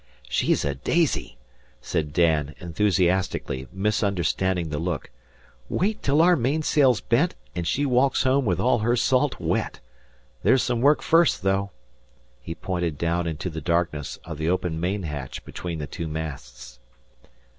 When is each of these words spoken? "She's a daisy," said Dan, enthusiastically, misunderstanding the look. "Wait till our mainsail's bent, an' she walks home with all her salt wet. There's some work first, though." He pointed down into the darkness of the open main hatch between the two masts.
"She's 0.27 0.65
a 0.65 0.73
daisy," 0.73 1.37
said 1.79 2.11
Dan, 2.11 2.55
enthusiastically, 2.59 3.67
misunderstanding 3.71 4.69
the 4.69 4.79
look. 4.79 5.11
"Wait 5.69 6.01
till 6.01 6.23
our 6.23 6.35
mainsail's 6.35 7.01
bent, 7.01 7.35
an' 7.55 7.65
she 7.65 7.85
walks 7.85 8.23
home 8.23 8.43
with 8.43 8.59
all 8.59 8.79
her 8.79 8.95
salt 8.95 9.39
wet. 9.39 9.79
There's 10.41 10.63
some 10.63 10.81
work 10.81 11.03
first, 11.03 11.43
though." 11.43 11.69
He 12.39 12.55
pointed 12.55 12.97
down 12.97 13.27
into 13.27 13.47
the 13.51 13.61
darkness 13.61 14.17
of 14.25 14.39
the 14.39 14.49
open 14.49 14.79
main 14.79 15.03
hatch 15.03 15.45
between 15.45 15.77
the 15.77 15.85
two 15.85 16.07
masts. 16.07 16.79